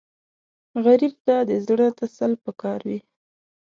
[0.83, 2.99] غریب ته د زړه تسل پکار وي